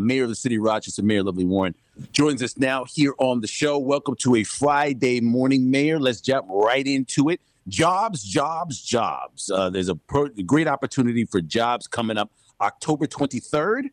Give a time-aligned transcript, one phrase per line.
[0.00, 1.74] Mayor of the City of Rochester, Mayor Lovely Warren,
[2.12, 3.78] joins us now here on the show.
[3.78, 5.98] Welcome to a Friday morning, Mayor.
[5.98, 7.40] Let's jump right into it.
[7.68, 9.50] Jobs, jobs, jobs.
[9.50, 13.84] Uh, there's a pro- great opportunity for jobs coming up October 23rd?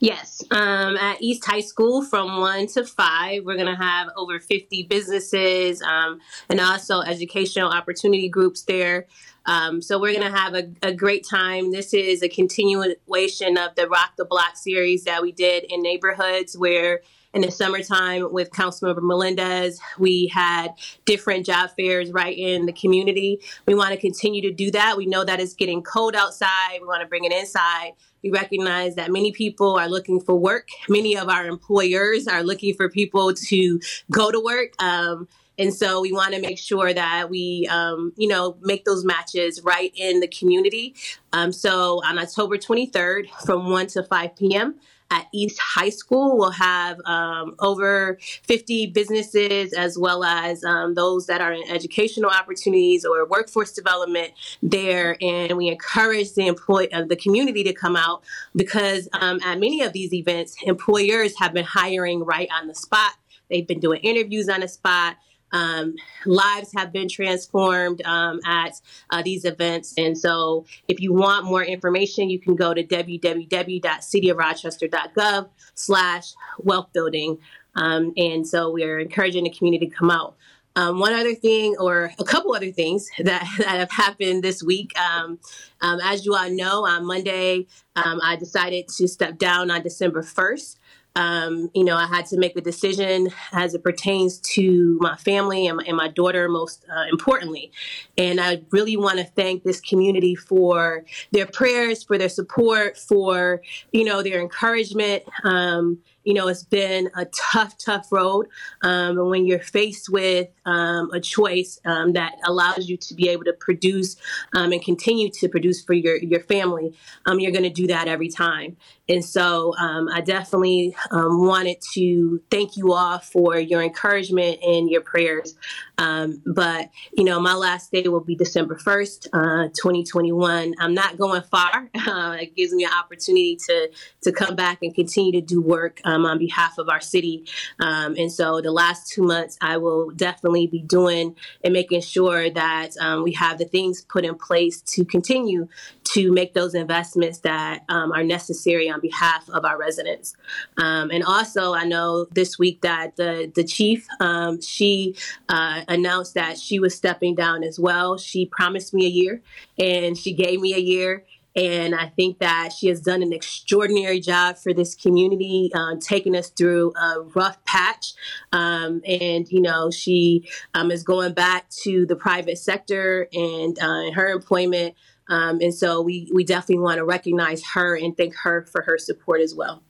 [0.00, 3.44] Yes, um, at East High School from 1 to 5.
[3.44, 9.06] We're going to have over 50 businesses um, and also educational opportunity groups there.
[9.48, 11.72] Um, so we're going to have a, a, great time.
[11.72, 16.56] This is a continuation of the ROC the Block series that we did in neighborhoods
[16.56, 17.00] where
[17.32, 19.80] in the summertime with Councilmember Melendez.
[19.98, 20.72] We had
[21.04, 23.40] different job fairs right in the community.
[23.66, 24.96] We want to continue to do that.
[24.96, 26.78] We know that it's getting cold outside.
[26.80, 27.92] We want to bring it inside.
[28.22, 30.68] We recognize that many people are looking for work.
[30.88, 33.80] Many of our employers are looking for people to
[34.10, 34.72] go to work.
[34.82, 39.04] Um, and so we want to make sure that we, um, you know, make those
[39.04, 40.94] matches right in the community.
[41.32, 44.76] Um, so on October 23rd from 1 to 5 p.m.,
[45.10, 46.36] at East High School.
[46.36, 52.30] We'll have um, over 50 businesses as well as um, those that are in educational
[52.30, 55.16] opportunities or workforce development there.
[55.20, 58.22] And we encourage the employee of uh, the community to come out
[58.54, 63.12] because um, at many of these events, employers have been hiring right on the spot.
[63.48, 65.16] They've been doing interviews on the spot.
[65.52, 65.94] Um,
[66.26, 69.94] lives have been transformed um, at uh, these events.
[69.96, 77.38] And so, if you want more information, you can go to www.cityofrochester.gov slash wealth building.
[77.74, 80.36] Um, and so, we're encouraging the community to come out.
[80.76, 84.96] Um, one other thing, or a couple other things that, that have happened this week.
[84.98, 85.40] Um,
[85.80, 90.76] um, as you all know, on Monday, I decided to step down on December 1st.
[91.18, 95.66] Um, you know, I had to make a decision as it pertains to my family
[95.66, 97.72] and my, and my daughter, most uh, importantly.
[98.16, 103.62] And I really want to thank this community for their prayers, for their support, for,
[103.90, 105.24] you know, their encouragement.
[105.42, 105.98] Um,
[106.28, 108.48] you know, it's been a tough, tough road.
[108.82, 113.30] Um, and when you're faced with um, a choice um, that allows you to be
[113.30, 114.16] able to produce
[114.54, 116.94] um, and continue to produce for your, your family,
[117.24, 118.76] um, you're going to do that every time.
[119.08, 125.00] And so um, I definitely wanted to thank you all for your encouragement and your
[125.00, 125.54] prayers.
[125.96, 130.74] but, you know, my last day will be December 1st, uh, 2021.
[130.78, 131.88] I'm not going far.
[132.08, 133.90] Uh, it gives me an opportunity to,
[134.22, 137.44] to come back and continue to do work um, on behalf of our city.
[137.80, 142.50] Um, and so the last two months, I will definitely be doing and making sure
[142.50, 145.68] that um, we have the things put in place to continue
[146.04, 150.34] to make those investments that um, are necessary on behalf of our residents.
[150.78, 155.14] Um, and also, I know this week that the the chief um, she
[155.48, 158.16] uh, announced that she was stepping down as well.
[158.16, 159.42] She promised me a year,
[159.78, 161.24] and she gave me a year.
[161.58, 166.36] And I think that she has done an extraordinary job for this community, uh, taking
[166.36, 168.12] us through a rough patch.
[168.52, 174.12] Um, and, you know, she um, is going back to the private sector and uh,
[174.12, 174.94] her employment.
[175.28, 178.96] Um, and so we, we definitely want to recognize her and thank her for her
[178.96, 179.82] support as well.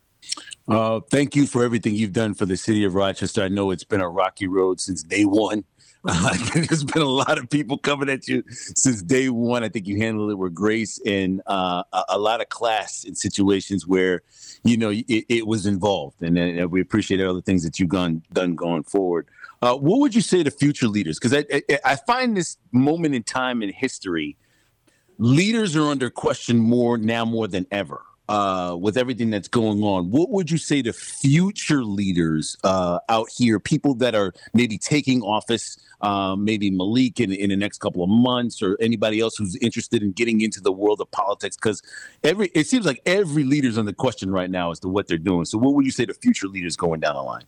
[0.66, 3.42] Uh, thank you for everything you've done for the city of Rochester.
[3.42, 5.64] I know it's been a rocky road since day one.
[6.08, 9.64] Uh, there's been a lot of people coming at you since day one.
[9.64, 13.14] I think you handled it with grace and uh, a, a, lot of class in
[13.14, 14.22] situations where,
[14.62, 16.22] you know, it, it was involved.
[16.22, 19.26] And, and, we appreciate all the things that you've gone, done going forward.
[19.60, 21.18] Uh, what would you say to future leaders?
[21.18, 24.36] Because I, I, I find this moment in time in history,
[25.18, 30.10] leaders are under question more now more than ever uh, with everything that's going on,
[30.10, 35.22] what would you say to future leaders uh, out here, people that are maybe taking
[35.22, 39.56] office, um, maybe Malik in, in the next couple of months, or anybody else who's
[39.56, 41.56] interested in getting into the world of politics?
[41.56, 41.82] Because
[42.22, 45.44] every it seems like every leader's under question right now as to what they're doing.
[45.44, 47.44] So, what would you say to future leaders going down the line?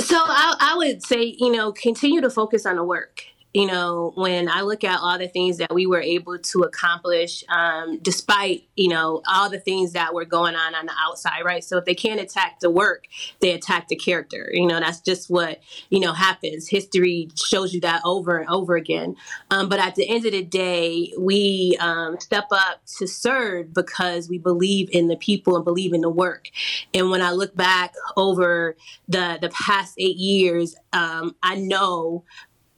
[0.00, 4.12] So, I, I would say, you know, continue to focus on the work you know,
[4.14, 8.68] when I look at all the things that we were able to accomplish, um, despite,
[8.76, 11.64] you know, all the things that were going on on the outside, right?
[11.64, 13.06] So if they can't attack the work,
[13.40, 14.50] they attack the character.
[14.52, 16.68] You know, that's just what, you know, happens.
[16.68, 19.16] History shows you that over and over again.
[19.50, 24.28] Um, but at the end of the day, we um, step up to serve because
[24.28, 26.48] we believe in the people and believe in the work.
[26.92, 28.76] And when I look back over
[29.08, 32.24] the, the past eight years, um, I know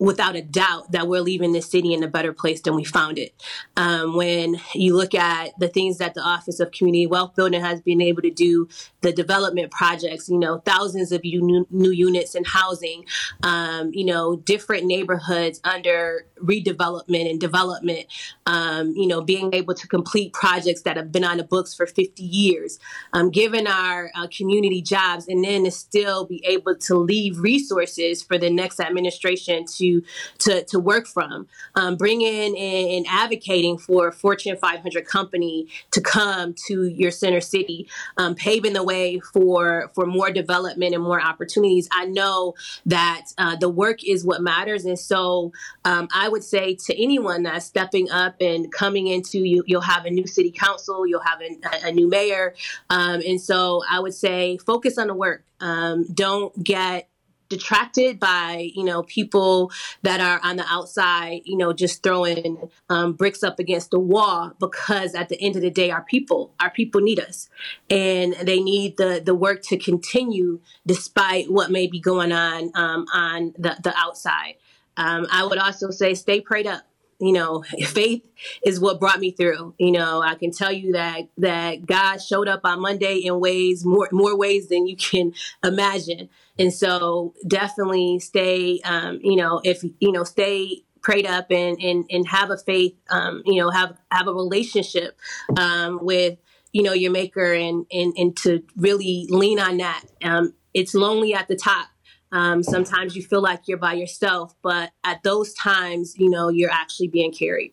[0.00, 3.19] without a doubt that we're leaving this city in a better place than we found
[3.19, 3.35] it.
[3.76, 7.82] Um, when you look at the things that the Office of Community Wealth Building has
[7.82, 8.67] been able to do,
[9.02, 13.05] the development projects, you know, thousands of new, new units and housing,
[13.43, 18.06] um, you know, different neighborhoods under redevelopment and development,
[18.47, 21.87] um, you know, being able to complete projects that have been on the books for
[21.87, 22.79] 50 years,
[23.12, 28.23] um, giving our uh, community jobs, and then to still be able to leave resources
[28.23, 29.89] for the next administration to
[30.38, 31.46] to to work from.
[31.75, 37.88] Um, bringing and advocating for a Fortune 500 company to come to your center city,
[38.16, 41.88] um, paving the way for for more development and more opportunities.
[41.92, 42.54] I know
[42.87, 45.52] that uh, the work is what matters, and so
[45.84, 50.04] um, I would say to anyone that's stepping up and coming into you, you'll have
[50.06, 52.54] a new city council, you'll have a, a new mayor,
[52.90, 55.44] um, and so I would say focus on the work.
[55.60, 57.09] Um, don't get
[57.50, 59.70] detracted by you know people
[60.02, 64.52] that are on the outside you know just throwing um, bricks up against the wall
[64.58, 67.49] because at the end of the day our people our people need us.
[67.91, 73.06] And they need the the work to continue despite what may be going on um,
[73.12, 74.55] on the, the outside.
[74.97, 76.82] Um, i would also say stay prayed up
[77.20, 78.26] you know faith
[78.64, 79.75] is what brought me through.
[79.78, 83.84] You know i can tell you that that god showed up on monday in ways
[83.84, 85.32] more more ways than you can
[85.64, 86.28] imagine.
[86.58, 92.05] And so definitely stay um, you know if you know stay prayed up and and,
[92.11, 95.19] and have a faith um, you know have have a relationship
[95.56, 96.38] um, with
[96.73, 100.05] you know your maker and and and to really lean on that.
[100.23, 101.88] Um, it's lonely at the top
[102.32, 106.70] um, sometimes you feel like you're by yourself, but at those times, you know, you're
[106.70, 107.72] actually being carried.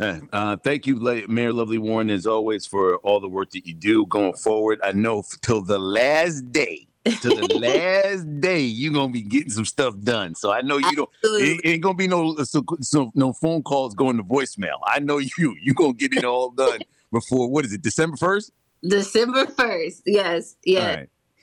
[0.00, 0.96] Uh, thank you,
[1.28, 4.78] Mayor Lovely Warren, as always, for all the work that you do going forward.
[4.82, 9.64] I know till the last day, to the last day, you're gonna be getting some
[9.64, 10.34] stuff done.
[10.34, 11.10] So I know you don't.
[11.24, 14.78] It ain't gonna be no so, so, no phone calls going to voicemail.
[14.86, 15.56] I know you.
[15.60, 16.80] You gonna get it all done
[17.12, 17.82] before what is it?
[17.82, 18.52] December first.
[18.82, 20.02] December first.
[20.06, 20.54] Yes.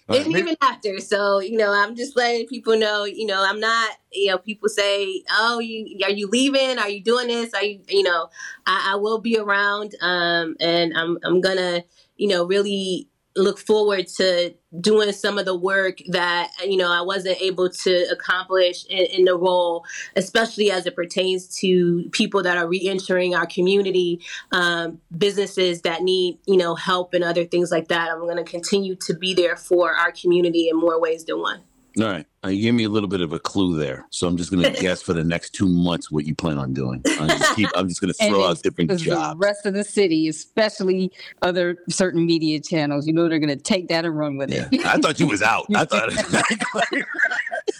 [0.07, 0.99] And maybe- even after.
[0.99, 4.69] So, you know, I'm just letting people know, you know, I'm not, you know, people
[4.69, 6.77] say, oh, you are you leaving?
[6.77, 7.53] Are you doing this?
[7.53, 8.29] Are you, you know,
[8.67, 9.95] I, I will be around.
[10.01, 11.83] Um, and I'm, I'm gonna,
[12.17, 17.01] you know, really look forward to doing some of the work that you know I
[17.01, 19.85] wasn't able to accomplish in, in, the role,
[20.15, 24.21] especially as it pertains to people that are re-entering our community,
[24.51, 28.09] um, businesses that need you know help and other things like that.
[28.09, 31.61] I'm going to continue to be there for our community in more ways than one.
[31.97, 32.25] All right.
[32.43, 34.05] Uh, you gave me a little bit of a clue there.
[34.09, 36.73] So I'm just going to guess for the next two months what you plan on
[36.73, 37.01] doing.
[37.19, 39.39] I'm just, keep, I'm just going to throw out different jobs.
[39.39, 41.11] The rest of the city, especially
[41.41, 44.67] other certain media channels, you know, they're going to take that and run with yeah.
[44.71, 44.85] it.
[44.85, 45.65] I thought you was out.
[45.73, 46.09] I thought.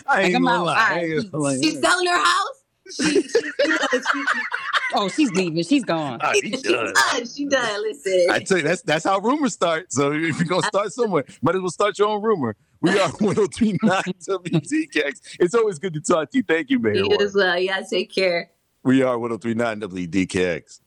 [0.07, 1.57] I ain't gonna lie.
[1.61, 2.64] She's selling her house?
[4.93, 5.63] Oh, she's leaving.
[5.63, 6.19] She's gone.
[6.21, 6.93] Oh, she done.
[7.25, 7.81] She done.
[7.81, 8.27] Listen.
[8.31, 9.91] I tell you, that's that's how rumors start.
[9.91, 12.55] So if you're gonna start somewhere, might as well start your own rumor.
[12.81, 15.37] We are 1039 WDKX.
[15.39, 16.43] It's always good to talk to you.
[16.47, 16.95] Thank you, Mayor.
[16.95, 17.57] You as well.
[17.57, 18.51] Yeah, take care.
[18.83, 20.79] We are 1039 WDKX.